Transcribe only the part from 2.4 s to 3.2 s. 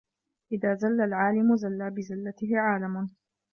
عالَمٌ